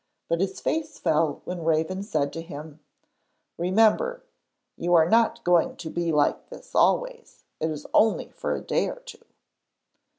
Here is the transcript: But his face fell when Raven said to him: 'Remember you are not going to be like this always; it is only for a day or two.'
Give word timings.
But 0.29 0.39
his 0.41 0.59
face 0.59 0.97
fell 0.97 1.43
when 1.45 1.63
Raven 1.63 2.01
said 2.01 2.33
to 2.33 2.41
him: 2.41 2.79
'Remember 3.59 4.23
you 4.75 4.95
are 4.95 5.07
not 5.07 5.43
going 5.43 5.75
to 5.77 5.91
be 5.91 6.11
like 6.11 6.49
this 6.49 6.73
always; 6.73 7.43
it 7.59 7.69
is 7.69 7.85
only 7.93 8.31
for 8.31 8.55
a 8.55 8.61
day 8.61 8.89
or 8.89 9.01
two.' 9.01 9.23